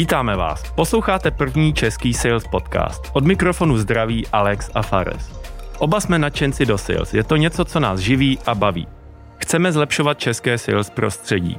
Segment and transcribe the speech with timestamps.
[0.00, 0.70] Vítáme vás.
[0.70, 3.10] Posloucháte první český sales podcast.
[3.12, 5.40] Od mikrofonu zdraví Alex a Fares.
[5.78, 7.14] Oba jsme nadšenci do sales.
[7.14, 8.88] Je to něco, co nás živí a baví.
[9.36, 11.58] Chceme zlepšovat české sales prostředí.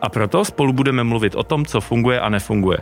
[0.00, 2.78] A proto spolu budeme mluvit o tom, co funguje a nefunguje.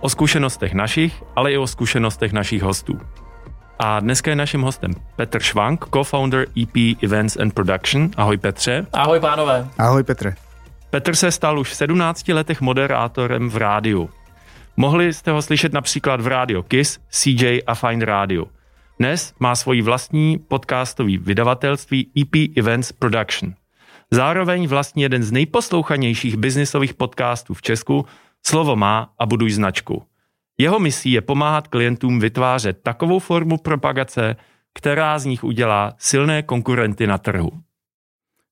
[0.00, 3.00] O zkušenostech našich, ale i o zkušenostech našich hostů.
[3.78, 8.10] A dneska je naším hostem Petr Švank, co-founder EP Events and Production.
[8.16, 8.86] Ahoj Petře.
[8.92, 9.68] Ahoj pánové.
[9.78, 10.34] Ahoj Petře.
[10.90, 14.10] Petr se stal už v 17 letech moderátorem v rádiu.
[14.76, 18.44] Mohli jste ho slyšet například v rádio Kiss, CJ a Fine Radio.
[18.98, 23.54] Dnes má svoji vlastní podcastový vydavatelství EP Events Production.
[24.10, 28.06] Zároveň vlastní jeden z nejposlouchanějších biznisových podcastů v Česku
[28.46, 30.02] Slovo má a buduj značku.
[30.58, 34.36] Jeho misí je pomáhat klientům vytvářet takovou formu propagace,
[34.74, 37.50] která z nich udělá silné konkurenty na trhu.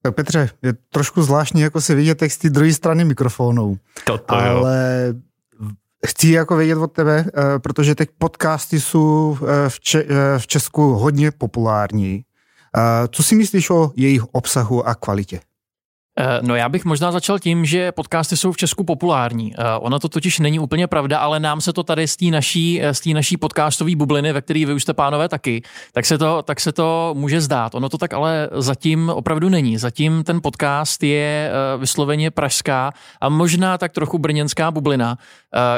[0.02, 3.76] Tak Petře, je trošku zvláštní jako si vidět texty druhé strany mikrofonů.
[4.04, 5.14] Toto ale jo.
[6.06, 10.46] Chci jako vědět od tebe, eh, protože teď podcasty jsou eh, v, Če- eh, v
[10.46, 12.24] Česku hodně populární.
[13.10, 15.40] Co si myslíš o jejich obsahu a kvalitě?
[16.20, 19.54] Eh, no já bych možná začal tím, že podcasty jsou v Česku populární.
[19.58, 22.82] Eh, ono to totiž není úplně pravda, ale nám se to tady z té naší,
[22.82, 26.42] eh, z naší podcastové bubliny, ve které vy už jste pánové taky, tak se, to,
[26.42, 27.74] tak se to může zdát.
[27.74, 29.78] Ono to tak ale zatím opravdu není.
[29.78, 35.18] Zatím ten podcast je vysloveně pražská a možná tak trochu brněnská bublina,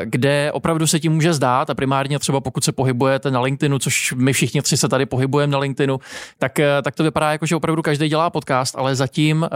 [0.04, 4.12] kde opravdu se tím může zdát a primárně třeba pokud se pohybujete na LinkedInu, což
[4.12, 6.00] my všichni tři se tady pohybujeme na LinkedInu,
[6.38, 9.48] tak, tak to vypadá jako, že opravdu každý dělá podcast, ale zatím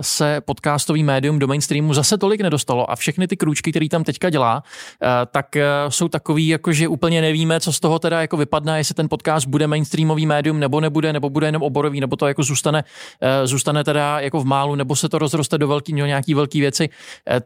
[0.00, 4.04] se se podcastový médium do mainstreamu zase tolik nedostalo a všechny ty krůčky, které tam
[4.04, 4.62] teďka dělá,
[5.02, 8.78] eh, tak eh, jsou takový, jako že úplně nevíme, co z toho teda jako vypadne,
[8.78, 12.42] jestli ten podcast bude mainstreamový médium nebo nebude, nebo bude jenom oborový, nebo to jako
[12.42, 12.84] zůstane,
[13.20, 16.88] eh, zůstane teda jako v málu, nebo se to rozroste do velký, nějaký velký věci.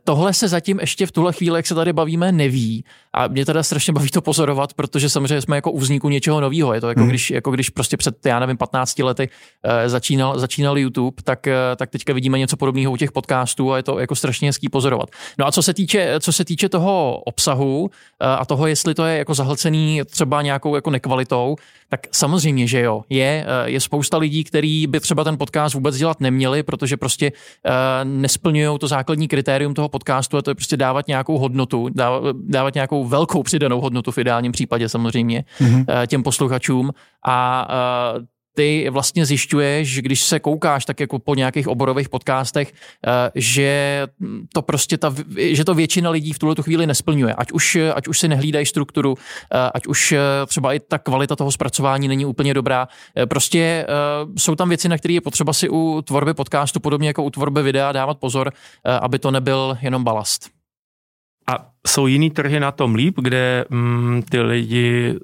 [0.04, 2.84] Tohle se zatím ještě v tuhle chvíli, jak se tady bavíme, neví.
[3.14, 6.74] A mě teda strašně baví to pozorovat, protože samozřejmě jsme jako u vzniku něčeho nového.
[6.74, 7.08] Je to jako, hmm.
[7.08, 9.28] když, jako když prostě před, já nevím, 15 lety
[9.86, 13.98] začínal, začínal YouTube, tak, tak teďka vidíme něco podobného u těch podcastů a je to
[13.98, 15.10] jako strašně hezký pozorovat.
[15.38, 17.90] No a co se týče, co se týče toho obsahu
[18.20, 21.56] eh, a toho, jestli to je jako zahlcený třeba nějakou jako nekvalitou,
[21.88, 23.02] tak samozřejmě, že jo.
[23.08, 27.32] Je, eh, je spousta lidí, kteří by třeba ten podcast vůbec dělat neměli, protože prostě
[27.32, 27.72] uh,
[28.04, 32.74] nesplňují to základní kritérium toho podcastu a to je prostě dávat nějakou hodnotu, dávat, dávat
[32.74, 36.06] nějakou velkou přidanou hodnotu v ideálním případě samozřejmě mm-hmm.
[36.06, 36.90] těm posluchačům
[37.26, 37.68] a
[38.16, 38.24] uh,
[38.54, 44.06] ty vlastně zjišťuješ, když se koukáš tak jako po nějakých oborových podcastech, eh, že
[44.52, 47.34] to prostě ta, že to většina lidí v tuhle tu chvíli nesplňuje.
[47.34, 49.14] Ať už, ať už si nehlídají strukturu,
[49.52, 52.88] eh, ať už eh, třeba i ta kvalita toho zpracování není úplně dobrá.
[53.28, 53.86] Prostě
[54.38, 57.62] jsou tam věci, na které je potřeba si u tvorby podcastu, podobně jako u tvorby
[57.62, 58.52] videa, dávat pozor,
[59.00, 60.59] aby to nebyl jenom balast.
[61.50, 65.18] A jsou jiný trhy na tom líp, kde mm, ty lidi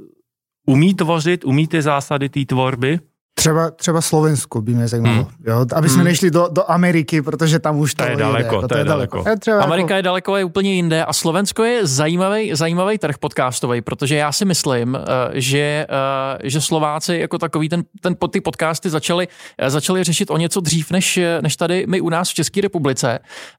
[0.66, 3.00] umí tvořit, umí ty zásady té tvorby?
[3.38, 5.26] Třeba, třeba Slovensko by mě zajímalo, hmm.
[5.46, 5.66] jo?
[5.74, 6.04] aby jsme hmm.
[6.04, 8.54] nešli do, do Ameriky, protože tam už to, to je daleko.
[8.56, 9.16] Jde, to, to je daleko.
[9.16, 9.40] daleko.
[9.40, 9.94] Třeba Amerika jako...
[9.94, 14.44] je daleko, je úplně jinde a Slovensko je zajímavý, zajímavý trh podcastový, protože já si
[14.44, 15.00] myslím, uh,
[15.32, 19.28] že, uh, že Slováci jako takový ten, ten ty podcasty začali,
[19.62, 23.18] uh, začali řešit o něco dřív, než, než tady my u nás v České republice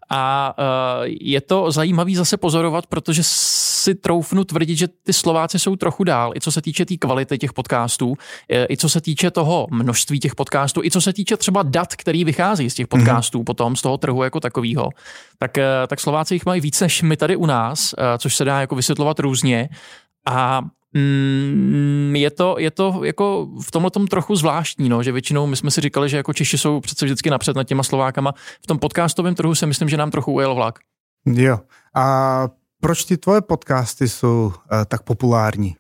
[0.09, 0.53] a
[1.07, 6.31] je to zajímavý zase pozorovat, protože si troufnu tvrdit, že ty Slováci jsou trochu dál,
[6.35, 8.15] i co se týče té tý kvality těch podcastů,
[8.69, 12.25] i co se týče toho množství těch podcastů, i co se týče třeba dat, který
[12.25, 13.43] vychází z těch podcastů mm-hmm.
[13.43, 14.89] potom, z toho trhu jako takového,
[15.39, 18.45] tak, eh, tak Slováci jich mají víc než my tady u nás, eh, což se
[18.45, 19.69] dá jako vysvětlovat různě.
[20.27, 20.61] A
[20.93, 25.55] mm, je to, je to jako v tomhle tom trochu zvláštní, no, že většinou my
[25.55, 28.33] jsme si říkali, že jako Češi jsou přece vždycky napřed nad těma Slovákama.
[28.63, 30.79] V tom podcastovém trhu si myslím, že nám trochu ujel vlak.
[31.25, 31.59] Jo.
[31.95, 32.47] A
[32.81, 34.53] proč ty tvoje podcasty jsou uh,
[34.87, 35.75] tak populární?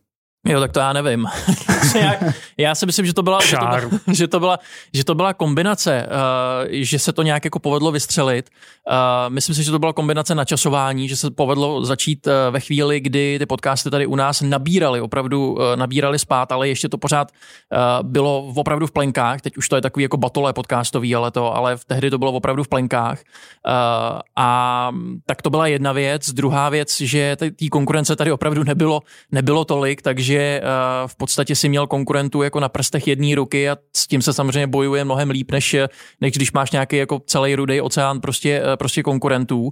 [0.47, 1.25] Jo, tak to já nevím.
[1.95, 2.13] já,
[2.57, 3.81] já si myslím, že to byla, že to byla,
[4.13, 4.59] že to byla,
[4.93, 8.49] že to byla kombinace, uh, že se to nějak jako povedlo vystřelit.
[8.89, 12.99] Uh, myslím si, že to byla kombinace načasování, že se povedlo začít uh, ve chvíli,
[12.99, 17.31] kdy ty podcasty tady u nás nabírali, opravdu uh, nabírali spát, ale ještě to pořád
[17.31, 19.41] uh, bylo opravdu v plenkách.
[19.41, 22.31] Teď už to je takový jako batole podcastový, ale to, ale v tehdy to bylo
[22.31, 23.19] opravdu v plenkách.
[23.67, 24.91] Uh, a
[25.25, 26.31] tak to byla jedna věc.
[26.31, 29.01] Druhá věc, že té konkurence tady opravdu nebylo,
[29.31, 33.69] nebylo tolik, takže že uh, v podstatě si měl konkurentů jako na prstech jedné ruky
[33.69, 35.75] a s tím se samozřejmě bojuje mnohem líp, než,
[36.21, 39.63] než když máš nějaký jako celý rudý oceán prostě, uh, prostě konkurentů.
[39.63, 39.71] Uh,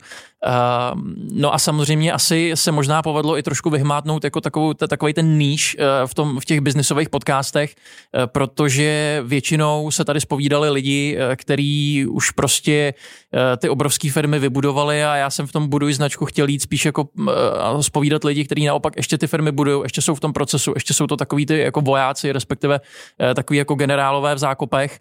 [1.34, 5.78] no a samozřejmě asi se možná povedlo i trošku vyhmátnout jako takovou, takový ten níž
[6.06, 7.76] v, tom, v těch biznisových podcastech,
[8.26, 12.94] protože většinou se tady spovídali lidi, kteří už prostě
[13.58, 17.08] ty obrovské firmy vybudovali a já jsem v tom buduji značku chtěl jít spíš jako
[17.82, 20.45] spovídat lidi, kteří naopak ještě ty firmy budují, ještě jsou v tom procesu,
[20.76, 22.80] ještě jsou to takový ty jako vojáci, respektive
[23.36, 25.00] takový jako generálové v zákopech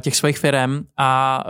[0.00, 1.44] těch svých firm a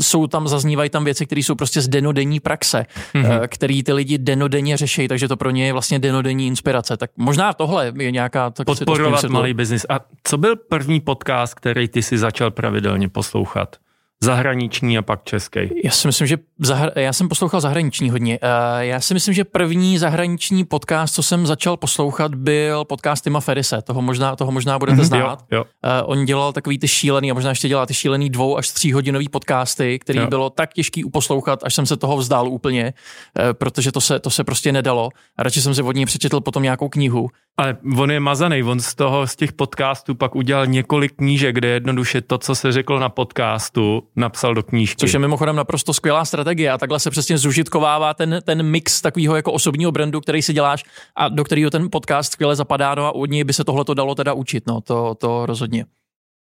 [0.00, 3.40] jsou tam, zaznívají tam věci, které jsou prostě z denodenní praxe, mm-hmm.
[3.48, 6.96] který ty lidi denodenně řeší, takže to pro ně je vlastně denodenní inspirace.
[6.96, 8.50] Tak možná tohle je nějaká...
[8.50, 9.86] Tak Podporovat malý biznis.
[9.88, 13.76] A co byl první podcast, který ty si začal pravidelně poslouchat?
[14.24, 15.60] Zahraniční a pak český.
[15.84, 18.38] Já si myslím, že zahra- já jsem poslouchal zahraniční hodně.
[18.42, 18.48] Uh,
[18.78, 23.82] já si myslím, že první zahraniční podcast, co jsem začal poslouchat, byl podcast Tima Ferise.
[23.82, 25.44] Toho možná, toho možná budete mm-hmm, znát.
[25.52, 25.64] Jo, jo.
[26.04, 29.28] Uh, on dělal takový ty šílený, a možná ještě dělá ty šílený dvou až tříhodinový
[29.28, 30.26] podcasty, který jo.
[30.26, 32.94] bylo tak těžký uposlouchat, až jsem se toho vzdál úplně,
[33.38, 35.08] uh, protože to se, to se prostě nedalo.
[35.36, 37.28] A radši jsem si od něj přečetl potom nějakou knihu.
[37.58, 41.68] Ale on je mazaný, on z toho, z těch podcastů pak udělal několik knížek, kde
[41.68, 44.96] jednoduše to, co se řekl na podcastu, napsal do knížky.
[44.96, 49.36] Což je mimochodem naprosto skvělá strategie a takhle se přesně zužitkovává ten, ten mix takového
[49.36, 50.84] jako osobního brandu, který si děláš
[51.16, 53.94] a do kterého ten podcast skvěle zapadá, no a od něj by se tohle to
[53.94, 55.84] dalo teda učit, no to, to rozhodně.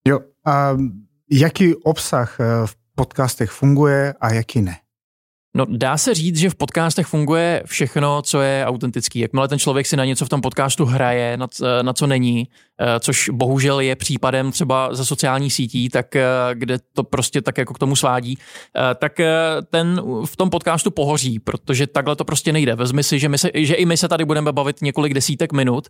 [0.09, 0.77] Jo, a
[1.31, 4.77] jaký obsah eh, v podcastech funguje a jaký ne?
[5.57, 9.19] No, dá se říct, že v podcastech funguje všechno, co je autentický.
[9.19, 11.37] Jakmile ten člověk si na něco v tom podcastu hraje,
[11.83, 12.49] na, co není,
[13.01, 16.25] což bohužel je případem třeba ze sociálních sítí, tak eh,
[16.55, 19.21] kde to prostě tak jako k tomu svádí, eh, tak
[19.71, 22.75] ten v tom podcastu pohoří, protože takhle to prostě nejde.
[22.75, 25.89] Vezmi si, že, my se, že i my se tady budeme bavit několik desítek minut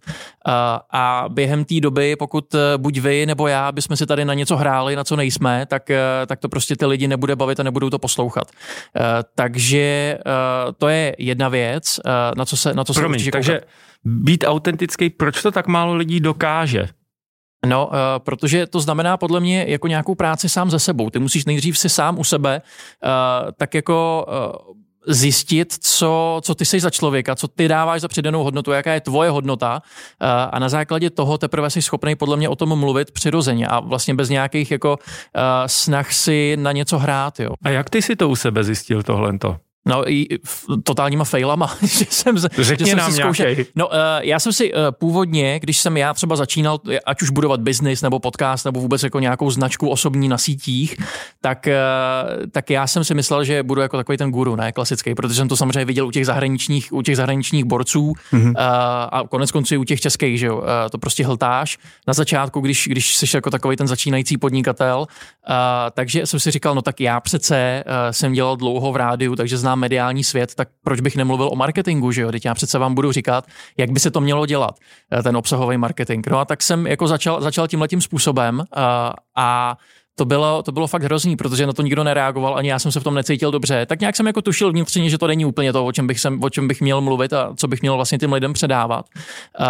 [0.92, 4.96] a během té doby, pokud buď vy nebo já bychom si tady na něco hráli,
[4.96, 5.90] na co nejsme, tak,
[6.26, 8.50] tak to prostě ty lidi nebude bavit a nebudou to poslouchat.
[9.34, 10.18] Takže
[10.78, 12.00] to je jedna věc,
[12.36, 13.60] na co se, na co Promiň, se takže
[14.04, 16.88] být autentický, proč to tak málo lidí dokáže?
[17.66, 21.10] No, uh, protože to znamená podle mě jako nějakou práci sám ze sebou.
[21.10, 23.10] Ty musíš nejdřív si sám u sebe uh,
[23.56, 24.74] tak jako uh,
[25.06, 29.00] zjistit, co, co ty jsi za člověka, co ty dáváš za přidanou hodnotu, jaká je
[29.00, 29.82] tvoje hodnota
[30.50, 34.14] a na základě toho teprve jsi schopný podle mě o tom mluvit přirozeně a vlastně
[34.14, 34.98] bez nějakých jako
[35.66, 37.40] snah si na něco hrát.
[37.40, 37.50] Jo.
[37.64, 39.32] A jak ty si to u sebe zjistil tohle?
[39.88, 40.26] No i
[40.84, 43.54] totálníma failama, že jsem, Řekni že jsem nám si zkoušel.
[43.76, 47.60] No uh, já jsem si uh, původně, když jsem já třeba začínal, ať už budovat
[47.60, 50.96] biznis nebo podcast nebo vůbec jako nějakou značku osobní na sítích,
[51.40, 55.14] tak, uh, tak já jsem si myslel, že budu jako takový ten guru, ne, klasický,
[55.14, 58.50] protože jsem to samozřejmě viděl u těch zahraničních, u těch zahraničních borců mm-hmm.
[58.50, 58.56] uh,
[59.10, 62.60] a konec konců i u těch českých, že jo, uh, to prostě hltáš na začátku,
[62.60, 65.54] když, když jsi jako takový ten začínající podnikatel, uh,
[65.92, 69.58] takže jsem si říkal, no tak já přece uh, jsem dělal dlouho v rádiu, takže
[69.58, 72.32] znám znám mediální svět, tak proč bych nemluvil o marketingu, že jo?
[72.32, 73.46] Teď já přece vám budu říkat,
[73.78, 74.74] jak by se to mělo dělat,
[75.12, 76.26] eh, ten obsahový marketing.
[76.30, 79.76] No a tak jsem jako začal, začal tímhletím způsobem a, eh, a
[80.14, 83.00] to bylo, to bylo fakt hrozný, protože na to nikdo nereagoval, ani já jsem se
[83.00, 83.86] v tom necítil dobře.
[83.86, 86.42] Tak nějak jsem jako tušil vnitřně, že to není úplně to, o čem bych, sem,
[86.42, 89.06] o čem bych měl mluvit a co bych měl vlastně těm lidem předávat.
[89.60, 89.66] Uh,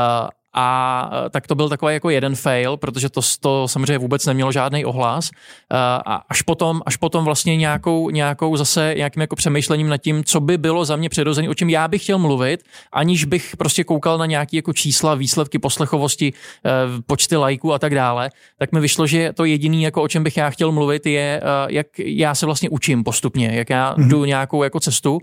[0.52, 4.52] a e, tak to byl takový jako jeden fail, protože to, to samozřejmě vůbec nemělo
[4.52, 5.30] žádný ohlas.
[5.30, 5.76] E,
[6.06, 10.40] a až potom, až potom vlastně nějakou, nějakou zase nějakým jako přemýšlením nad tím, co
[10.40, 12.62] by bylo za mě přirozené, o čem já bych chtěl mluvit,
[12.92, 16.32] aniž bych prostě koukal na nějaké jako čísla, výsledky poslechovosti,
[16.64, 20.24] e, počty lajků a tak dále, tak mi vyšlo, že to jediný, jako o čem
[20.24, 24.08] bych já chtěl mluvit, je, jak já se vlastně učím postupně, jak já mm-hmm.
[24.08, 25.18] jdu nějakou jako cestu,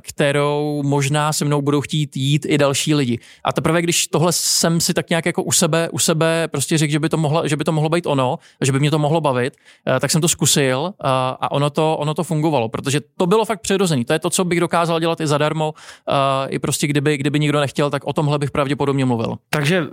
[0.00, 3.18] kterou možná se mnou budou chtít jít i další lidi.
[3.44, 6.92] A teprve, když tohle jsem si tak nějak jako u sebe, u sebe prostě řekl,
[6.92, 9.20] že by to mohlo, že by to mohlo být ono, že by mě to mohlo
[9.20, 9.56] bavit,
[9.86, 11.08] eh, tak jsem to zkusil eh,
[11.40, 14.04] a ono to, ono to fungovalo, protože to bylo fakt přirozený.
[14.04, 15.74] To je to, co bych dokázal dělat i zadarmo,
[16.08, 19.36] eh, i prostě kdyby, kdyby nikdo nechtěl, tak o tomhle bych pravděpodobně mluvil.
[19.50, 19.88] Takže, uh,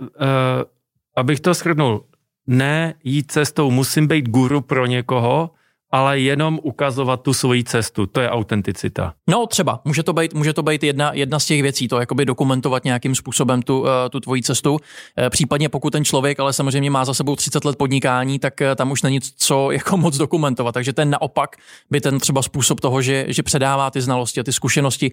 [1.16, 2.04] abych to shrnul,
[2.46, 5.50] ne jít cestou, musím být guru pro někoho,
[5.92, 8.06] ale jenom ukazovat tu svoji cestu.
[8.06, 9.14] To je autenticita.
[9.28, 12.24] No třeba, může to být, může to být jedna, jedna z těch věcí, to jakoby
[12.24, 14.78] dokumentovat nějakým způsobem tu, eh, tu tvoji cestu.
[15.18, 18.74] Eh, případně pokud ten člověk ale samozřejmě má za sebou 30 let podnikání, tak eh,
[18.74, 20.72] tam už není co jako moc dokumentovat.
[20.72, 21.56] Takže ten naopak
[21.90, 25.12] by ten třeba způsob toho, že, že předává ty znalosti a ty zkušenosti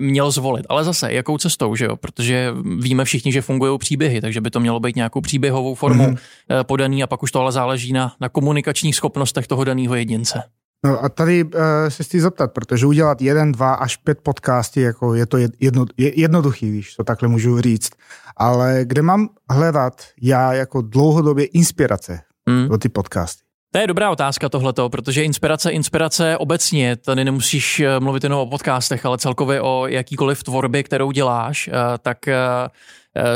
[0.00, 0.66] měl zvolit.
[0.68, 1.96] Ale zase, jakou cestou, že jo?
[1.96, 6.64] Protože víme všichni, že fungují příběhy, takže by to mělo být nějakou příběhovou formou mm-hmm.
[6.64, 10.42] podaný a pak už to ale záleží na, na komunikačních schopnostech toho daného jedince.
[10.84, 11.50] No a tady uh,
[11.88, 16.20] se chci zeptat, protože udělat jeden, dva až pět podcasty, jako je to jedno, je
[16.20, 17.90] jednoduchý, když to takhle můžu říct,
[18.36, 22.68] ale kde mám hledat já jako dlouhodobě inspirace hmm.
[22.68, 23.44] pro ty podcasty?
[23.72, 28.46] To je dobrá otázka tohleto, protože inspirace, inspirace obecně, tady nemusíš eh, mluvit jenom o
[28.46, 32.18] podcastech, ale celkově o jakýkoliv tvorbě, kterou děláš, eh, tak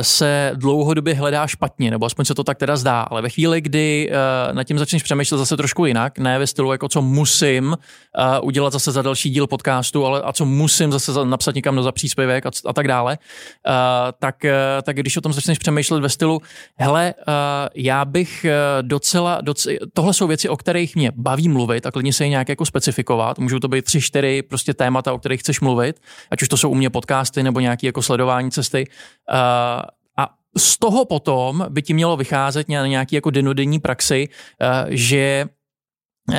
[0.02, 4.10] se dlouhodobě hledá špatně, nebo aspoň se to tak teda zdá, ale ve chvíli, kdy
[4.10, 7.76] uh, nad tím začneš přemýšlet zase trošku jinak, ne ve stylu jako co musím uh,
[8.42, 11.82] udělat zase za další díl podcastu, ale a co musím zase za, napsat někam do
[11.82, 13.18] za příspěvek a, a tak dále,
[13.68, 13.72] uh,
[14.18, 14.36] tak,
[14.82, 16.42] tak když o tom začneš přemýšlet ve stylu,
[16.76, 17.14] hele,
[17.74, 18.46] já bych
[18.82, 22.48] docela, docela, tohle jsou věci, o kterých mě baví mluvit a klidně se je nějak
[22.48, 26.48] jako specifikovat, můžou to být tři, čtyři prostě témata, o kterých chceš mluvit, ať už
[26.48, 28.86] to jsou u mě podcasty nebo nějaké jako sledování cesty,
[29.32, 29.36] uh,
[30.16, 35.46] a z toho potom by ti mělo vycházet na nějaký jako denodenní praxi, eh, že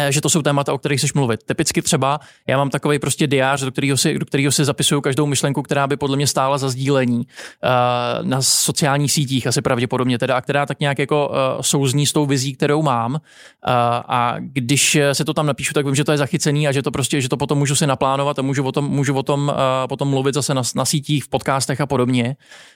[0.10, 1.43] že to jsou témata, o kterých chceš mluvit.
[1.43, 5.25] Typicky třeba já mám takový prostě diář, do kterého si, do kterého si zapisuju každou
[5.25, 10.38] myšlenku, která by podle mě stála za sdílení uh, na sociálních sítích, asi pravděpodobně teda,
[10.38, 13.13] a která tak nějak jako uh, souzní s tou vizí, kterou mám.
[13.13, 13.19] Uh,
[14.08, 16.91] a když se to tam napíšu, tak vím, že to je zachycený a že to
[16.91, 19.55] prostě, že to potom můžu si naplánovat a můžu o tom, můžu o tom uh,
[19.89, 22.36] potom mluvit zase na, na sítích, v podcastech a podobně.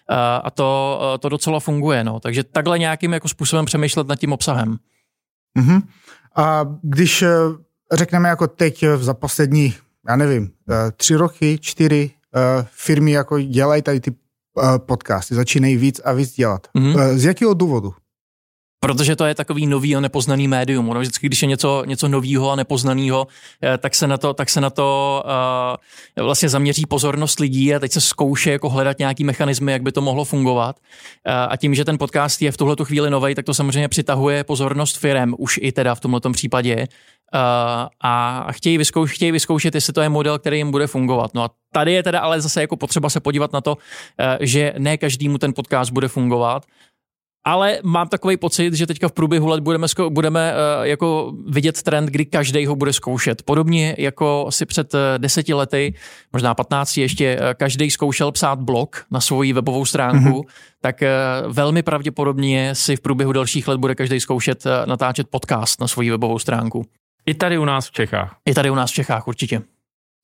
[0.09, 2.03] Uh, a to, uh, to docela funguje.
[2.03, 2.19] No.
[2.19, 4.77] Takže takhle nějakým jako způsobem přemýšlet nad tím obsahem.
[5.59, 5.81] Mm-hmm.
[6.35, 7.29] A když eh,
[7.91, 9.75] řekneme jako teď eh, za poslední,
[10.09, 12.11] já nevím, eh, tři roky, čtyři
[12.65, 14.15] firmy jako dělají tady ty
[14.77, 16.67] podcasty, začínají víc a víc dělat.
[16.75, 17.17] Mm-hmm.
[17.17, 17.93] Z jakého důvodu?
[18.83, 20.89] Protože to je takový nový a nepoznaný médium.
[20.89, 23.27] Ono vždycky, když je něco, něco nového a nepoznaného,
[23.77, 25.23] tak se na to, tak se na to
[26.17, 29.91] uh, vlastně zaměří pozornost lidí a teď se zkouší jako hledat nějaký mechanismy, jak by
[29.91, 30.75] to mohlo fungovat.
[31.27, 34.43] Uh, a tím, že ten podcast je v tuhle chvíli nový, tak to samozřejmě přitahuje
[34.43, 36.75] pozornost firem, už i teda v tomto případě.
[36.77, 37.39] Uh,
[38.03, 41.33] a chtějí, vyzkoušet, chtějí vyzkoušet, jestli to je model, který jim bude fungovat.
[41.33, 43.77] No a tady je teda ale zase jako potřeba se podívat na to,
[44.39, 46.65] že ne každému ten podcast bude fungovat
[47.45, 52.05] ale mám takový pocit, že teďka v průběhu let budeme, budeme uh, jako vidět trend,
[52.05, 53.43] kdy každý ho bude zkoušet.
[53.43, 55.93] Podobně jako si před uh, deseti lety,
[56.33, 60.53] možná 15 ještě, uh, každý zkoušel psát blog na svoji webovou stránku, mm-hmm.
[60.81, 65.81] tak uh, velmi pravděpodobně si v průběhu dalších let bude každý zkoušet uh, natáčet podcast
[65.81, 66.85] na svoji webovou stránku.
[67.25, 68.35] I tady u nás v Čechách.
[68.45, 69.61] I tady u nás v Čechách, určitě.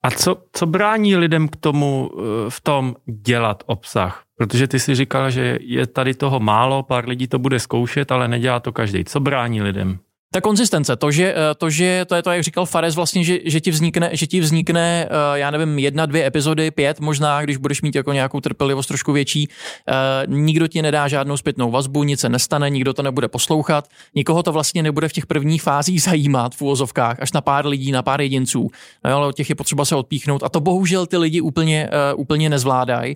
[0.03, 2.09] A co, co brání lidem k tomu
[2.49, 4.23] v tom dělat obsah?
[4.37, 8.27] Protože ty si říkal, že je tady toho málo, pár lidí to bude zkoušet, ale
[8.27, 9.05] nedělá to každý.
[9.05, 9.99] Co brání lidem?
[10.31, 13.39] Ta konzistence, to, že eh, to, že to je to, jak říkal Fares, vlastně, že,
[13.45, 17.57] že ti vznikne, že ti vznikne, eh, já nevím, jedna, dvě epizody, pět možná, když
[17.57, 19.49] budeš mít jako nějakou trpělivost trošku větší,
[19.87, 19.93] eh,
[20.27, 24.51] nikdo ti nedá žádnou zpětnou vazbu, nic se nestane, nikdo to nebude poslouchat, nikoho to
[24.51, 28.21] vlastně nebude v těch prvních fázích zajímat v úvozovkách, až na pár lidí, na pár
[28.21, 28.69] jedinců,
[29.05, 32.49] no, ale od těch je potřeba se odpíchnout a to bohužel ty lidi úplně, úplně
[32.49, 33.15] nezvládají,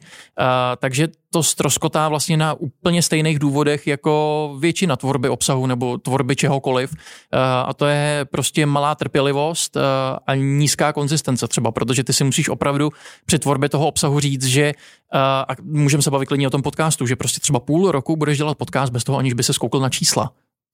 [0.80, 6.94] takže to stroskotá vlastně na úplně stejných důvodech jako většina tvorby obsahu nebo tvorby čehokoliv.
[7.34, 9.82] Eh, a to je prostě malá trpělivost eh,
[10.28, 12.90] a nízká konzistence třeba, protože ty si musíš opravdu
[13.26, 14.74] při tvorbě toho obsahu říct, že eh,
[15.20, 18.58] a můžeme se bavit klidně o tom podcastu, že prostě třeba půl roku budeš dělat
[18.58, 20.32] podcast bez toho, aniž by se skoukl na čísla.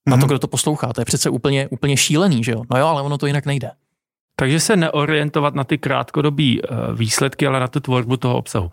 [0.08, 0.28] Na to, mhm.
[0.28, 0.94] kdo to poslouchá.
[0.94, 2.64] To je přece úplně, úplně šílený, že jo?
[2.72, 3.72] No jo, ale ono to jinak nejde.
[4.36, 6.54] Takže se neorientovat na ty krátkodobé
[6.96, 8.72] výsledky, ale na tu tvorbu toho obsahu.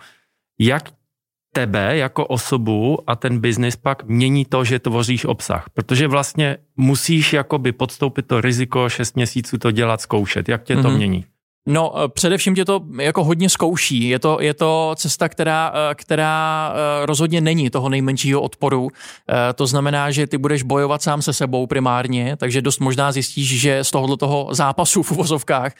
[0.58, 0.90] Jak
[1.56, 5.64] tebe jako osobu a ten biznis pak mění to, že tvoříš obsah.
[5.74, 10.48] Protože vlastně musíš jakoby podstoupit to riziko 6 měsíců to dělat, zkoušet.
[10.48, 10.96] Jak tě to mm-hmm.
[10.96, 11.24] mění?
[11.66, 14.08] No, eh, především tě to jako hodně zkouší.
[14.08, 18.88] Je to, je to cesta, která, eh, která eh, rozhodně není toho nejmenšího odporu.
[19.54, 23.84] To znamená, že ty budeš bojovat sám se sebou primárně, takže dost možná zjistíš, že
[23.84, 25.72] z tohohle toho zápasu v uvozovkách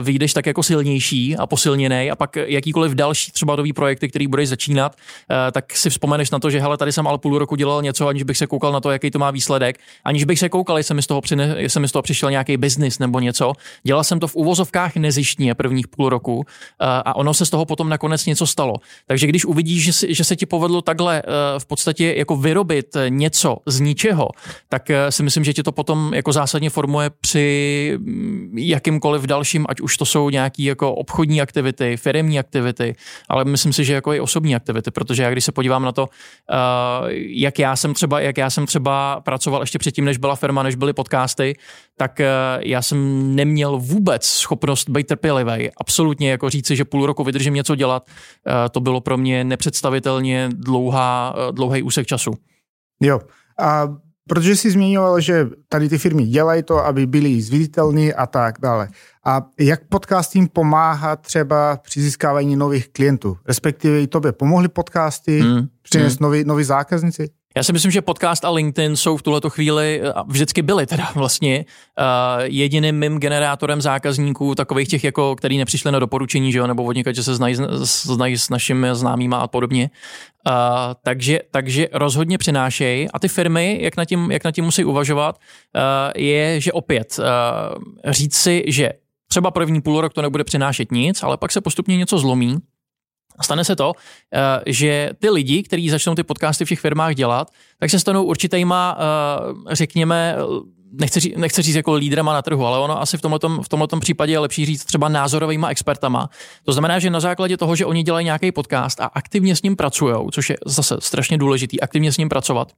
[0.00, 4.48] vyjdeš tak jako silnější a posilněný a pak jakýkoliv další třeba nový projekty, který budeš
[4.48, 4.96] začínat,
[5.52, 8.22] tak si vzpomeneš na to, že hele, tady jsem ale půl roku dělal něco, aniž
[8.22, 11.02] bych se koukal na to, jaký to má výsledek, aniž bych se koukal, jestli mi
[11.02, 13.52] z toho, přine, jestli mi z toho přišel nějaký biznis nebo něco.
[13.82, 17.50] Dělal jsem to v uvozovkách nezi zištně prvních půl roku eh, a ono se z
[17.50, 18.74] toho potom nakonec něco stalo.
[19.06, 23.56] Takže když uvidíš, že, že se ti povedlo takhle eh, v podstatě jako vyrobit něco
[23.66, 24.28] z ničeho,
[24.68, 29.66] tak eh, si myslím, že ti to potom jako zásadně formuje při mm, jakýmkoliv dalším,
[29.68, 32.96] ať už to jsou nějaký jako obchodní aktivity, firmní aktivity,
[33.28, 36.08] ale myslím si, že jako i osobní aktivity, protože já když se podívám na to,
[37.14, 40.74] jak já jsem třeba, jak já jsem třeba pracoval ještě předtím, než byla firma, než
[40.74, 41.56] byly podcasty,
[42.00, 42.20] tak
[42.60, 45.70] já jsem neměl vůbec schopnost být trpělivý.
[45.80, 50.48] Absolutně jako říci, že půl roku vydržím něco dělat, eh, to bylo pro mě nepředstavitelně
[50.52, 52.30] dlouhá, eh, dlouhý úsek času.
[53.00, 53.20] Jo.
[53.58, 53.88] A
[54.28, 58.88] protože jsi zmiňoval, že tady ty firmy dělají to, aby byly zviditelní a tak dále.
[59.24, 63.36] A jak podcast jim pomáhá třeba při získávání nových klientů?
[63.48, 65.66] Respektive i tobě pomohly podcasty hmm.
[65.82, 66.24] přinést hmm.
[66.24, 67.28] nový, nový zákazníci?
[67.56, 71.10] Já si myslím, že podcast a LinkedIn jsou v tuhleto chvíli, a vždycky byly teda
[71.14, 71.64] vlastně,
[71.98, 76.84] uh, jediným mým generátorem zákazníků, takových těch, jako, který nepřišli na doporučení, že jo, nebo
[76.84, 79.90] vodníka, že se znají, znají s našimi známýma a podobně.
[80.46, 80.54] Uh,
[81.02, 83.08] takže, takže rozhodně přinášejí.
[83.10, 85.38] A ty firmy, jak na tím, jak na tím musí uvažovat,
[85.74, 85.82] uh,
[86.16, 88.90] je, že opět uh, říct si, že
[89.28, 92.58] třeba první půl rok to nebude přinášet nic, ale pak se postupně něco zlomí
[93.42, 93.92] stane se to,
[94.34, 98.24] eh, že ty lidi, kteří začnou ty podcasty v těch firmách dělat, tak se stanou
[98.24, 100.36] určitýma, eh, řekněme,
[100.92, 104.00] nechci, říct, nechci říct jako lídrama na trhu, ale ono asi v tomto, v tomto
[104.00, 106.30] případě je lepší říct třeba názorovými expertama.
[106.64, 109.76] To znamená, že na základě toho, že oni dělají nějaký podcast a aktivně s ním
[109.76, 112.72] pracují, což je zase strašně důležitý, aktivně s ním pracovat,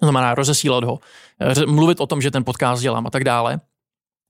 [0.00, 0.98] to znamená rozesílat ho,
[1.40, 3.60] eh, mluvit o tom, že ten podcast dělám a tak dále,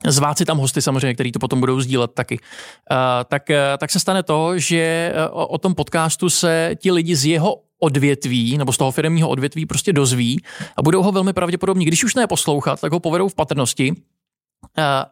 [0.07, 3.91] zvát si tam hosty samozřejmě, který to potom budou sdílet taky, uh, tak, uh, tak
[3.91, 8.59] se stane to, že uh, o, o tom podcastu se ti lidi z jeho odvětví
[8.59, 10.41] nebo z toho firmního odvětví prostě dozví
[10.77, 13.95] a budou ho velmi pravděpodobně, když už ne poslouchat, tak ho povedou v patrnosti.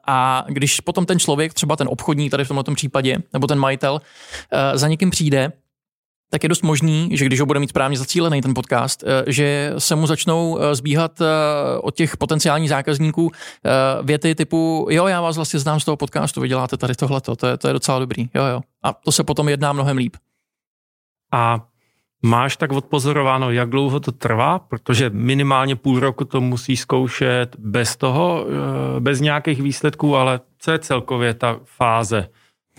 [0.06, 4.00] A když potom ten člověk, třeba ten obchodník tady v tomto případě, nebo ten majitel,
[4.74, 5.52] za někým přijde,
[6.30, 9.72] tak je dost možný, že když ho bude mít správně zacílený ten podcast, eh, že
[9.78, 11.26] se mu začnou eh, zbíhat eh,
[11.80, 13.30] od těch potenciálních zákazníků
[14.02, 17.46] věty typu, jo, já vás vlastně znám z toho podcastu, vy děláte tady tohleto, to
[17.46, 18.60] je, to je docela dobrý, jo, jo.
[18.82, 20.16] A to se potom jedná mnohem líp.
[21.32, 21.66] A
[22.22, 24.58] máš tak odpozorováno, jak dlouho to trvá?
[24.58, 28.46] Protože minimálně půl roku to musí zkoušet bez toho,
[28.98, 32.28] bez nějakých výsledků, ale co je celkově ta fáze?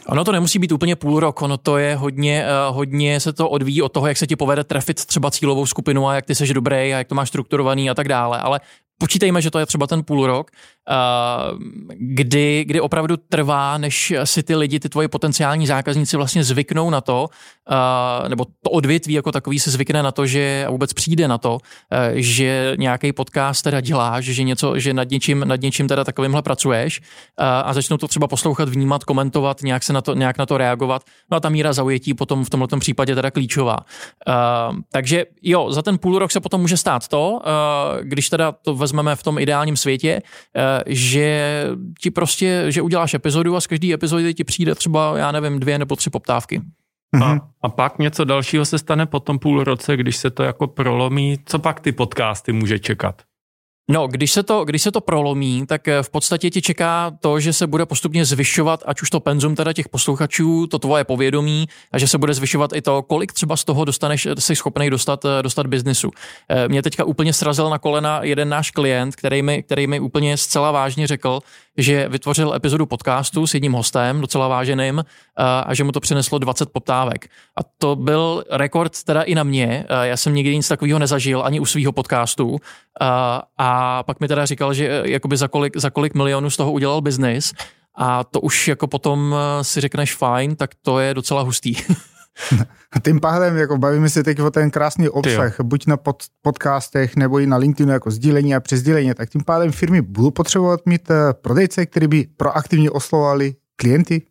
[0.08, 3.50] Ono to nemusí být úplně půl rok, ono to je hodně, uh, hodně se to
[3.50, 6.54] odvíjí od toho, jak se ti povede trefit třeba cílovou skupinu a jak ty seš
[6.54, 8.60] dobrý a jak to máš strukturovaný a tak dále, ale
[9.02, 10.52] počítejme, že to je třeba ten půl rok,
[11.90, 17.02] kdy, kdy opravdu trvá, než si ty lidi, ty tvoji potenciální zákazníci vlastně zvyknou na
[17.02, 17.28] to,
[18.28, 21.58] nebo to odvětví jako takový se zvykne na to, že vůbec přijde na to,
[22.14, 27.02] že nějaký podcast teda děláš, že něco, že nad něčím, nad něčím teda takovýmhle pracuješ
[27.38, 31.04] a začnou to třeba poslouchat, vnímat, komentovat, nějak se na to, nějak na to reagovat.
[31.32, 33.78] No a ta míra zaujetí potom v tomto případě teda klíčová.
[34.92, 37.42] Takže jo, za ten půl rok se potom může stát to,
[38.02, 40.22] když teda to vezmeme v tom ideálním světě,
[40.86, 41.66] že
[42.02, 45.80] ti prostě, že uděláš epizodu a z každé epizody ti přijde třeba, já nevím, dvě
[45.80, 46.62] nebo tři poptávky.
[47.24, 50.68] A, a pak něco dalšího se stane po tom půl roce, když se to jako
[50.68, 51.38] prolomí.
[51.46, 53.22] Co pak ty podcasty může čekat?
[53.92, 57.40] No, když se, to, když se to prolomí, tak eh, v podstatě ti čeká to,
[57.40, 61.68] že se bude postupně zvyšovat, ať už to penzum teda těch posluchačů, to tvoje povědomí,
[61.92, 65.26] a že se bude zvyšovat i to, kolik třeba z toho dostaneš, jsi schopný dostat,
[65.26, 66.12] eh, dostat biznisu.
[66.50, 70.38] Eh, mě teďka úplně srazil na kolena jeden náš klient, který mi, který mi úplně
[70.38, 71.40] zcela vážně řekl,
[71.78, 75.04] že vytvořil epizodu podcastu s jedním hostem, docela váženým,
[75.38, 77.28] a že mu to přineslo 20 poptávek.
[77.56, 79.86] A to byl rekord teda i na mě.
[80.02, 82.58] Já jsem nikdy nic takového nezažil, ani u svého podcastu.
[83.58, 87.02] A pak mi teda říkal, že jakoby za kolik, za kolik milionů z toho udělal
[87.02, 87.54] biznis.
[87.96, 91.76] A to už jako potom si řekneš fajn, tak to je docela hustý.
[93.06, 95.68] Tím pádem, jako bavíme se teď o ten krásný obsah, Tyjo.
[95.68, 99.72] buď na pod, podcastech, nebo i na LinkedInu jako sdílení a přesdílení, tak tím pádem
[99.72, 104.22] firmy budou potřebovat mít e, prodejce, který by proaktivně oslovovali klienty?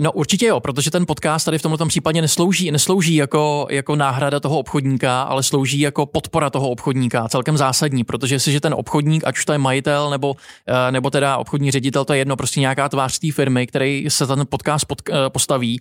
[0.00, 4.40] No určitě jo, protože ten podcast tady v tomto případě neslouží, neslouží jako, jako náhrada
[4.40, 9.38] toho obchodníka, ale slouží jako podpora toho obchodníka, celkem zásadní, protože jestliže ten obchodník, ať
[9.38, 10.34] už to je majitel nebo,
[10.66, 14.26] eh, nebo teda obchodní ředitel, to je jedno, prostě nějaká tvář té firmy, který se
[14.26, 15.80] ten podcast pod, eh, postaví,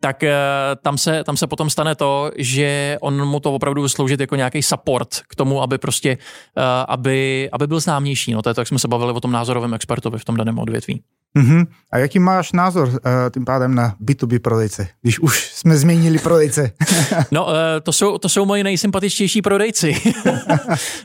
[0.00, 0.34] tak eh,
[0.82, 4.62] tam se, tam se potom stane to, že on mu to opravdu sloužit jako nějaký
[4.62, 6.18] support k tomu, aby prostě,
[6.88, 8.32] aby, aby byl známější.
[8.32, 10.58] No to je to, jak jsme se bavili o tom názorovém expertovi v tom daném
[10.58, 11.02] odvětví.
[11.36, 11.66] Uh-huh.
[11.92, 12.94] A jaký máš názor uh,
[13.34, 16.72] tím pádem na B2B prodejce, když už jsme změnili prodejce?
[17.30, 19.96] no, uh, to, jsou, to jsou moji nejsympatičtější prodejci.
[20.26, 20.32] uh,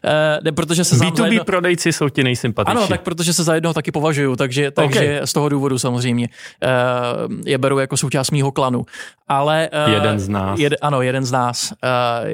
[0.44, 1.46] ne, protože se B2B jedno...
[1.46, 2.78] prodejci jsou ti nejsympatičtější.
[2.78, 5.28] Ano, tak protože se za jednoho taky považuju, takže, takže okay.
[5.28, 8.86] z toho důvodu samozřejmě uh, je beru jako součást mýho klanu.
[9.28, 10.60] Ale, uh, jeden z nás.
[10.60, 11.72] Jed, ano, jeden z nás.
[11.72, 12.30] Uh,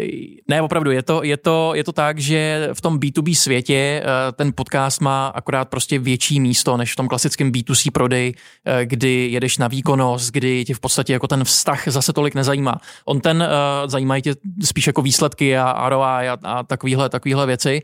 [0.47, 4.35] ne, opravdu, je to, je, to, je to tak, že v tom B2B světě uh,
[4.35, 8.33] ten podcast má akorát prostě větší místo než v tom klasickém B2C B2C prodej,
[8.65, 12.77] eh, kdy jedeš na výkonnost, kdy tě v podstatě jako ten vztah zase tolik nezajímá.
[13.05, 17.81] On ten uh, zajímají tě spíš jako výsledky a ROI a, a takovýhle, takovýhle věci.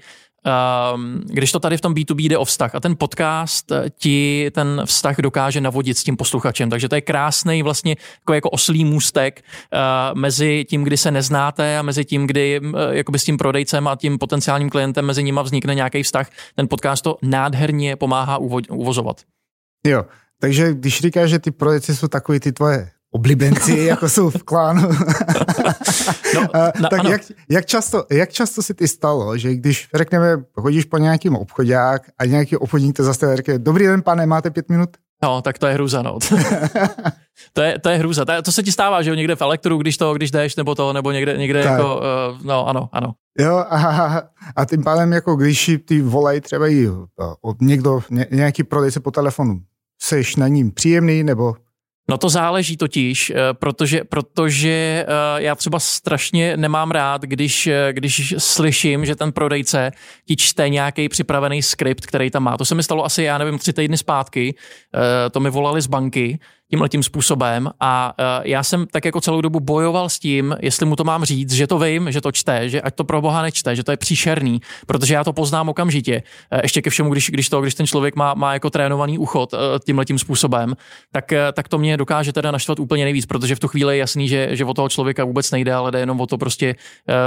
[0.94, 4.52] Um, když to tady v tom B2B jde o vztah a ten podcast eh, ti
[4.52, 8.86] ten vztah dokáže navodit s tím posluchačem, takže to je krásný vlastně jako, jako oslý
[8.86, 13.88] můstek uh, mezi tím, kdy se neznáte a mezi tím, kdy uh, s tím prodejcem
[13.88, 16.30] a tím potenciálním klientem mezi nimi vznikne nějaký vztah.
[16.56, 19.22] Ten podcast to nádherně pomáhá uvo- uvozovat.
[19.86, 20.06] Jo,
[20.40, 24.90] takže když říkáš, že ty prodejci jsou takový ty tvoje oblibenci, jako jsou v klánu.
[26.36, 26.42] No,
[26.82, 30.98] na, tak jak, jak, často, jak často si ty stalo, že když řekneme, chodíš po
[30.98, 34.90] nějakým obchodák a nějaký obchodník to zase řekne, dobrý den pane, máte pět minut?
[35.24, 36.20] No, tak to je hruza, no.
[37.54, 38.26] to, je, to je hruza.
[38.26, 40.76] To, to se ti stává, že jo, někde v elektru, když to, když jdeš, nebo
[40.76, 41.72] to, nebo někde, někde tak.
[41.72, 43.14] jako, uh, no, ano, ano.
[43.40, 44.22] Jo, a,
[44.56, 46.90] a tím pádem, jako když ty volají třeba i
[47.42, 49.60] od někdo, ně, nějaký prodejce po telefonu,
[50.02, 51.56] seš na ním příjemný, nebo
[52.10, 57.94] No to záleží totiž, eh, protože, protože eh, já třeba strašně nemám rád, když, eh,
[57.94, 59.92] když slyším, že ten prodejce
[60.28, 62.58] ti čte nějaký připravený skript, který tam má.
[62.58, 64.56] To se mi stalo asi, já nevím, tři týdny zpátky.
[65.32, 69.42] To mi volali z banky tímhle tím způsobem a uh, já jsem tak jako celou
[69.42, 72.70] dobu bojoval s tím, jestli mu to mám říct, že to vím, že to čte,
[72.70, 76.24] že ať to pro boha nečte, že to je příšerný, protože já to poznám okamžitě.
[76.54, 79.54] Uh, ještě ke všemu, když, když to, když ten člověk má, má jako trénovaný uchod
[79.54, 80.76] uh, tímhle tím způsobem,
[81.12, 84.28] tak, tak to mě dokáže teda naštvat úplně nejvíc, protože v tu chvíli je jasný,
[84.28, 86.76] že, že o toho člověka vůbec nejde, ale jde jenom o to prostě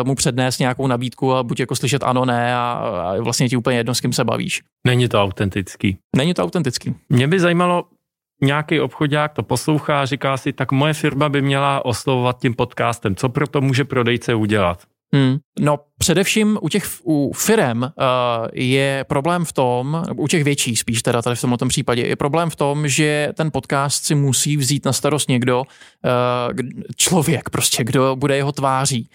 [0.04, 3.76] mu přednést nějakou nabídku a buď jako slyšet ano, ne a, a vlastně ti úplně
[3.76, 4.62] jedno, s kým se bavíš.
[4.86, 5.98] Není to autentický.
[6.16, 6.94] Není to autentický.
[7.08, 7.84] Mě by zajímalo,
[8.40, 13.16] nějaký obchodák to poslouchá a říká si, tak moje firma by měla oslovovat tím podcastem.
[13.16, 14.82] Co pro to může prodejce udělat?
[15.14, 15.38] Hmm.
[15.58, 21.02] No především u těch u firem uh, je problém v tom, u těch větších spíš
[21.02, 24.84] teda tady v tomto případě, je problém v tom, že ten podcast si musí vzít
[24.84, 25.66] na starost někdo, uh,
[26.96, 29.10] člověk prostě, kdo bude jeho tváří.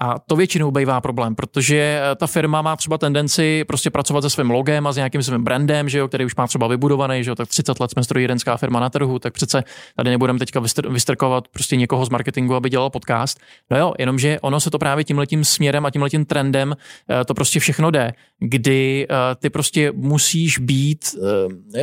[0.00, 4.50] A to většinou bývá problém, protože ta firma má třeba tendenci prostě pracovat se svým
[4.50, 7.34] logem a s nějakým svým brandem, že jo, který už má třeba vybudovaný, že jo,
[7.34, 9.64] tak 30 let jsme strojírenská firma na trhu, tak přece
[9.96, 13.40] tady nebudeme teďka vystr- vystrkovat prostě někoho z marketingu, aby dělal podcast.
[13.70, 16.76] No jo, jenomže ono se to právě tímhletím směrem a tímhletím trendem
[17.10, 21.14] eh, to prostě všechno jde, kdy eh, ty prostě musíš být,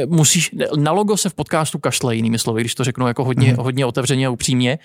[0.05, 3.57] musíš, na logo se v podcastu kašle, jinými slovy, když to řeknu jako hodně, mm.
[3.57, 4.79] hodně otevřeně a upřímně.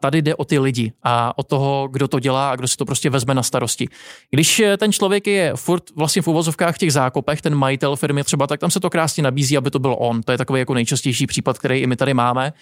[0.00, 2.84] Tady jde o ty lidi a o toho, kdo to dělá a kdo si to
[2.84, 3.88] prostě vezme na starosti.
[4.30, 8.24] Když eh, ten člověk je furt vlastně v uvozovkách v těch zákopech, ten majitel firmy
[8.24, 10.22] třeba, tak tam se to krásně nabízí, aby to byl on.
[10.22, 12.52] To je takový jako nejčastější případ, který i my tady máme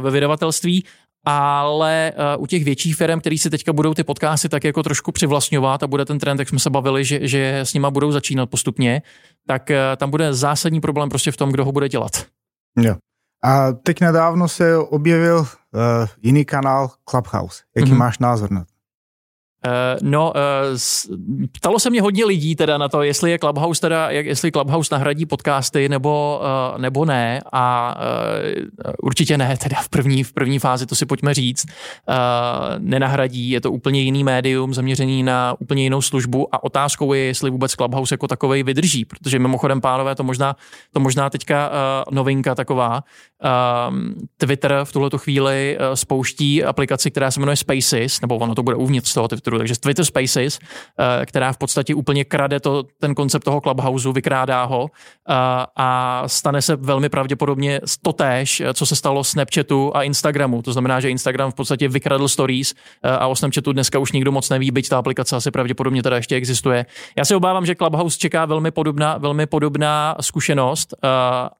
[0.00, 0.84] ve vydavatelství.
[1.24, 5.12] Ale uh, u těch větších firm, který si teďka budou ty podcasty tak jako trošku
[5.12, 8.50] přivlastňovat a bude ten trend, jak jsme se bavili, že, že s nima budou začínat
[8.50, 9.02] postupně,
[9.46, 12.26] tak uh, tam bude zásadní problém prostě v tom, kdo ho bude dělat.
[12.78, 12.94] Jo.
[13.44, 15.46] A teď nedávno se objevil uh,
[16.22, 17.62] jiný kanál Clubhouse.
[17.76, 17.96] Jaký mm-hmm.
[17.96, 18.73] máš názor na to?
[19.66, 19.70] Uh,
[20.02, 21.16] no, uh,
[21.52, 25.26] ptalo se mě hodně lidí teda na to, jestli je Clubhouse teda, jestli Clubhouse nahradí
[25.26, 26.40] podcasty nebo,
[26.74, 27.40] uh, nebo ne.
[27.52, 27.94] A
[29.02, 31.66] určitě ne, teda v první, v první fázi, to si pojďme říct,
[32.78, 36.54] nenahradí, je to úplně jiný médium zaměřený na úplně jinou službu.
[36.54, 40.56] A otázkou je, jestli vůbec Clubhouse jako takovej vydrží, protože mimochodem, pánové, to možná,
[40.92, 41.70] to možná teďka
[42.10, 43.04] novinka taková,
[43.44, 43.98] uh,
[44.36, 49.14] Twitter v tuhleto chvíli spouští aplikaci, která se jmenuje Spaces, nebo ono to bude uvnitř
[49.14, 53.60] toho Twitteru, takže Twitter Spaces, uh, která v podstatě úplně krade to, ten koncept toho
[53.60, 54.88] Clubhouse, vykrádá ho uh,
[55.76, 60.62] a stane se velmi pravděpodobně totéž, co se stalo Snapchatu a Instagramu.
[60.62, 64.50] To znamená, že Instagram v podstatě vykradl stories a o Snapchatu dneska už nikdo moc
[64.50, 66.86] neví, byť ta aplikace asi pravděpodobně teda ještě existuje.
[67.16, 70.94] Já se obávám, že Clubhouse čeká velmi podobná, velmi podobná zkušenost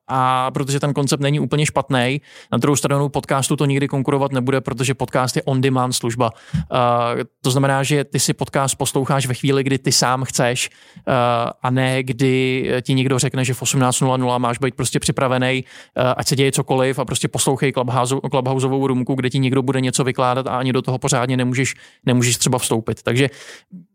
[0.09, 2.21] a protože ten koncept není úplně špatný.
[2.53, 6.31] Na druhou stranu podcastu to nikdy konkurovat nebude, protože podcast je on-demand služba.
[7.43, 11.15] To znamená, že ty si podcast posloucháš ve chvíli, kdy ty sám chceš uh,
[11.63, 16.29] a ne kdy ti někdo řekne, že v 18.00 máš být prostě připravený, uh, ať
[16.29, 20.47] se děje cokoliv a prostě poslouchej Clubhouse, Clubhouseovou rumku, kde ti někdo bude něco vykládat
[20.47, 21.75] a ani do toho pořádně nemůžeš,
[22.07, 23.03] nemůžeš třeba vstoupit.
[23.03, 23.31] Takže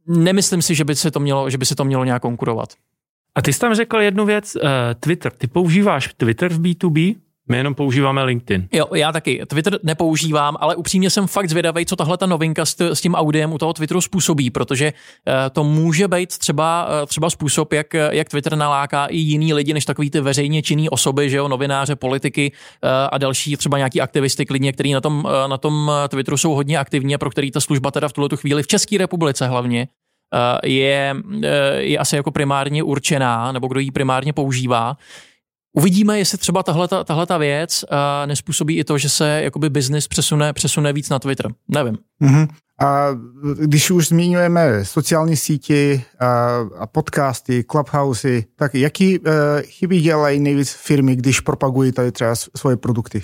[0.07, 2.73] nemyslím si, že by se to mělo, že by se to mělo nějak konkurovat.
[3.35, 4.57] A ty jsi tam řekl jednu věc,
[4.99, 5.31] Twitter.
[5.31, 7.15] Ty používáš Twitter v B2B?
[7.49, 8.67] My jenom používáme LinkedIn.
[8.71, 9.41] Jo, já taky.
[9.47, 13.57] Twitter nepoužívám, ale upřímně jsem fakt zvědavý, co tahle ta novinka s, tím audiem u
[13.57, 18.55] toho Twitteru způsobí, protože uh, to může být třeba, uh, třeba způsob, jak, jak Twitter
[18.55, 22.51] naláká i jiný lidi, než takový ty veřejně činný osoby, že jo, novináře, politiky
[23.11, 27.15] a další třeba nějaký aktivisty klidně, který na tom, na tom Twitteru jsou hodně aktivní
[27.15, 29.87] a pro který ta služba teda v tuhle chvíli v České republice hlavně
[30.63, 31.15] je,
[31.77, 34.97] je asi jako primárně určená, nebo kdo ji primárně používá.
[35.73, 36.63] Uvidíme, jestli třeba
[37.03, 41.19] tahle ta věc uh, nespůsobí i to, že se jakoby business přesune, přesune víc na
[41.19, 41.51] Twitter.
[41.67, 41.97] Nevím.
[42.21, 42.47] Uh-huh.
[42.81, 43.07] A
[43.59, 49.25] když už zmiňujeme sociální síti a, a podcasty, clubhousey, tak jaký uh,
[49.61, 53.23] chyby dělají nejvíc firmy, když propagují tady třeba svoje produkty?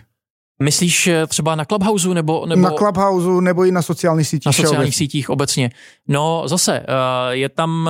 [0.64, 2.62] Myslíš eh, třeba na Clubhouse nebo, nebo...
[2.62, 4.46] Na Clubhouse nebo i na sociálních sítích.
[4.46, 4.92] Na sociálních obecně.
[4.92, 5.70] sítích obecně.
[6.08, 6.86] No zase,
[7.30, 7.90] je tam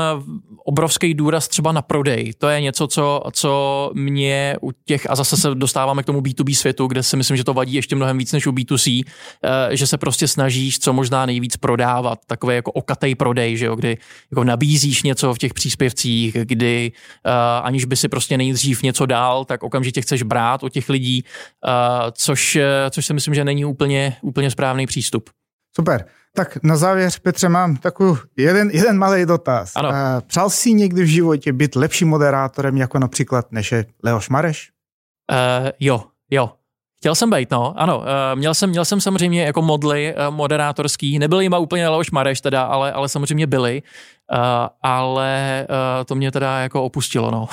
[0.65, 2.33] obrovský důraz třeba na prodej.
[2.37, 6.55] To je něco, co, co mě u těch, a zase se dostáváme k tomu B2B
[6.55, 9.03] světu, kde si myslím, že to vadí ještě mnohem víc než u B2C,
[9.43, 12.19] eh, že se prostě snažíš co možná nejvíc prodávat.
[12.27, 13.97] Takové jako okatej prodej, že jo, kdy
[14.31, 16.91] jako nabízíš něco v těch příspěvcích, kdy
[17.61, 21.23] aniž by si prostě nejdřív něco dál, tak okamžitě chceš brát od těch lidí,
[21.67, 21.71] uh,
[22.55, 25.29] což, což si myslím, že není úplně, úplně správný přístup.
[25.75, 26.05] Super.
[26.35, 29.71] Tak na závěr, Petře, mám takový jeden, jeden malý dotaz.
[29.75, 29.89] Ano.
[29.89, 29.95] Uh,
[30.27, 34.71] přál jsi někdy v životě být lepším moderátorem, jako například než je Leoš Mareš?
[35.31, 36.51] Uh, jo, jo.
[36.97, 37.97] Chtěl jsem být, no, ano.
[37.97, 42.41] Uh, měl, jsem, měl jsem samozřejmě jako modly uh, moderátorský, nebyl jima úplně Leoš Mareš
[42.41, 43.83] teda, ale, ale samozřejmě byli,
[44.33, 44.39] uh,
[44.81, 47.47] ale uh, to mě teda jako opustilo, no.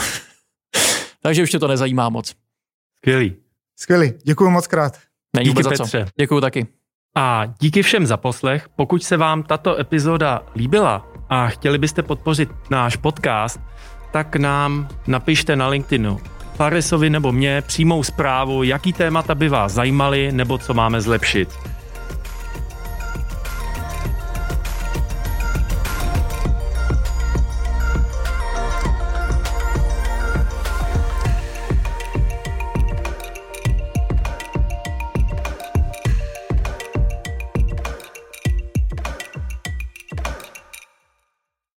[1.22, 2.34] Takže už tě to nezajímá moc.
[2.98, 3.36] Skvělý.
[3.80, 4.98] Skvělý, děkuji moc krát.
[5.37, 5.98] Není Díky vůbec Petře.
[5.98, 6.11] za co.
[6.20, 6.66] Děkuji taky.
[7.16, 8.68] A díky všem za poslech.
[8.76, 13.61] Pokud se vám tato epizoda líbila a chtěli byste podpořit náš podcast,
[14.12, 16.20] tak nám napište na LinkedInu
[16.54, 21.48] Faresovi nebo mě přímou zprávu, jaký témata by vás zajímaly nebo co máme zlepšit.